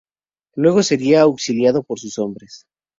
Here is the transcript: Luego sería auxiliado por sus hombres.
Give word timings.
Luego 0.55 0.81
sería 0.81 1.21
auxiliado 1.21 1.83
por 1.83 1.99
sus 1.99 2.17
hombres. 2.17 2.65